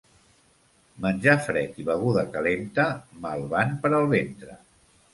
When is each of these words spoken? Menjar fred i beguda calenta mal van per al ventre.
Menjar 1.07 1.35
fred 1.49 1.77
i 1.85 1.87
beguda 1.91 2.25
calenta 2.33 2.89
mal 3.27 3.49
van 3.57 3.81
per 3.87 3.97
al 4.03 4.13
ventre. 4.19 4.63